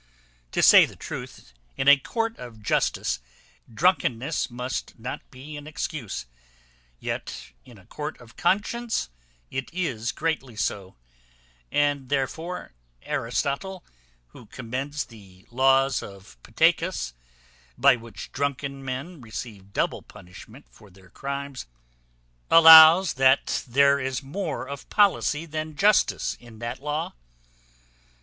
[0.53, 3.19] To say the truth, in a court of justice
[3.71, 6.25] drunkenness must not be an excuse,
[6.99, 9.11] yet in a court of conscience
[9.51, 10.95] it is greatly so;
[11.71, 13.83] and therefore Aristotle,
[14.29, 17.13] who commends the laws of Pittacus,
[17.77, 21.67] by which drunken men received double punishment for their crimes,
[22.49, 27.13] allows there is more of policy than justice in that law.